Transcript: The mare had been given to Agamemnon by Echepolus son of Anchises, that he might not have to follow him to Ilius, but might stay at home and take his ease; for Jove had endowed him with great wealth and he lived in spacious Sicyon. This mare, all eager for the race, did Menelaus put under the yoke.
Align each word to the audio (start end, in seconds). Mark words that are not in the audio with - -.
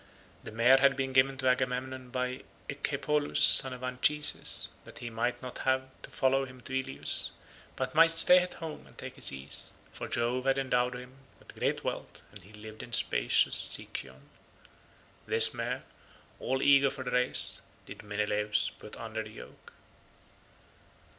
The 0.43 0.51
mare 0.51 0.77
had 0.77 0.95
been 0.95 1.13
given 1.13 1.37
to 1.37 1.47
Agamemnon 1.47 2.09
by 2.09 2.41
Echepolus 2.67 3.39
son 3.39 3.71
of 3.71 3.83
Anchises, 3.83 4.71
that 4.83 4.97
he 4.97 5.11
might 5.11 5.39
not 5.43 5.59
have 5.59 5.89
to 6.01 6.09
follow 6.09 6.43
him 6.45 6.59
to 6.61 6.73
Ilius, 6.73 7.29
but 7.75 7.93
might 7.93 8.09
stay 8.09 8.39
at 8.39 8.55
home 8.55 8.87
and 8.87 8.97
take 8.97 9.15
his 9.15 9.31
ease; 9.31 9.73
for 9.91 10.07
Jove 10.07 10.45
had 10.45 10.57
endowed 10.57 10.95
him 10.95 11.17
with 11.37 11.53
great 11.53 11.83
wealth 11.83 12.23
and 12.31 12.41
he 12.41 12.51
lived 12.51 12.81
in 12.81 12.93
spacious 12.93 13.55
Sicyon. 13.55 14.27
This 15.27 15.53
mare, 15.53 15.83
all 16.39 16.63
eager 16.63 16.89
for 16.89 17.03
the 17.03 17.11
race, 17.11 17.61
did 17.85 18.01
Menelaus 18.01 18.71
put 18.79 18.97
under 18.97 19.21
the 19.21 19.29
yoke. 19.33 19.71